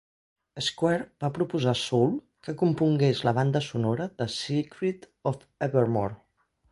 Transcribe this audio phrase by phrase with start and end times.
[0.67, 2.15] Square va proposar Soul
[2.47, 6.19] que compongués la banda sonora de "Secret of Evermore".